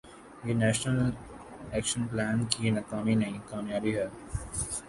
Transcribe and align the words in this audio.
یہ 0.45 0.53
national 0.61 1.09
action 1.73 2.01
plan 2.09 2.37
کی 2.51 2.69
ناکامی 2.75 3.15
نہیں، 3.15 3.37
کامیابی 3.49 3.91
ہے۔ 3.97 4.07